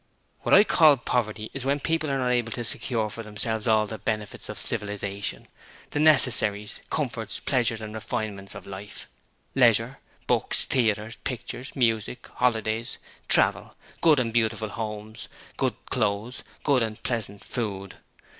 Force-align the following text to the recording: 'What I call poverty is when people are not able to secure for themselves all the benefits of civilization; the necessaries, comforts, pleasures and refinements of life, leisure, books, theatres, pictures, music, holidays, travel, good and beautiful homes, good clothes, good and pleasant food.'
'What 0.39 0.55
I 0.55 0.63
call 0.63 0.97
poverty 0.97 1.51
is 1.53 1.63
when 1.63 1.79
people 1.79 2.09
are 2.09 2.17
not 2.17 2.29
able 2.31 2.51
to 2.53 2.63
secure 2.63 3.07
for 3.07 3.21
themselves 3.21 3.67
all 3.67 3.85
the 3.85 3.99
benefits 3.99 4.49
of 4.49 4.57
civilization; 4.57 5.47
the 5.91 5.99
necessaries, 5.99 6.79
comforts, 6.89 7.39
pleasures 7.39 7.81
and 7.81 7.93
refinements 7.93 8.55
of 8.55 8.65
life, 8.65 9.07
leisure, 9.53 9.99
books, 10.25 10.63
theatres, 10.63 11.17
pictures, 11.17 11.75
music, 11.75 12.25
holidays, 12.37 12.97
travel, 13.27 13.75
good 14.01 14.19
and 14.19 14.33
beautiful 14.33 14.69
homes, 14.69 15.27
good 15.55 15.75
clothes, 15.91 16.41
good 16.63 16.81
and 16.81 17.03
pleasant 17.03 17.43
food.' 17.43 17.93